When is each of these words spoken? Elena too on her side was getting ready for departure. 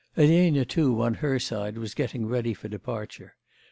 Elena 0.17 0.65
too 0.65 0.99
on 1.03 1.13
her 1.13 1.37
side 1.37 1.77
was 1.77 1.93
getting 1.93 2.25
ready 2.25 2.55
for 2.55 2.67
departure. 2.67 3.35